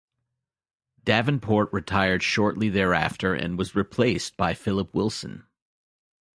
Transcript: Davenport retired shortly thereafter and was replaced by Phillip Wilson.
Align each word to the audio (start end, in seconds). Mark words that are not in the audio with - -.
Davenport 1.03 1.71
retired 1.71 2.23
shortly 2.23 2.69
thereafter 2.69 3.35
and 3.35 3.55
was 3.55 3.75
replaced 3.75 4.35
by 4.35 4.55
Phillip 4.55 4.95
Wilson. 4.95 5.45